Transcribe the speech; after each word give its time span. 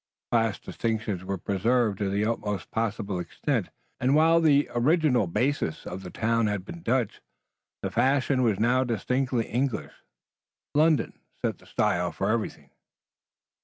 Class 0.31 0.57
distinctions 0.59 1.23
were 1.23 1.37
preserved 1.37 1.99
to 1.99 2.09
the 2.09 2.25
utmost 2.25 2.71
possible 2.71 3.19
extent, 3.19 3.69
and, 3.99 4.15
while 4.15 4.41
the 4.41 4.67
original 4.73 5.27
basis 5.27 5.85
of 5.85 6.01
the 6.01 6.09
town 6.09 6.47
had 6.47 6.65
been 6.65 6.81
Dutch, 6.81 7.21
the 7.83 7.91
fashion 7.91 8.41
was 8.41 8.59
now 8.59 8.83
distinctly 8.83 9.45
English. 9.45 9.93
London 10.73 11.19
set 11.43 11.59
the 11.59 11.67
style 11.67 12.11
for 12.11 12.31
everything. 12.31 12.71